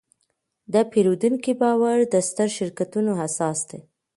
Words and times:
د 0.73 0.75
پیرودونکي 0.91 1.53
باور 1.61 1.97
د 2.13 2.15
سترو 2.27 2.55
شرکتونو 2.57 3.11
اساس 3.27 3.59
دی. 3.69 3.79